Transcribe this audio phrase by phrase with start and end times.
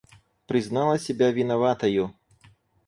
[0.47, 2.15] Признала себя виноватою.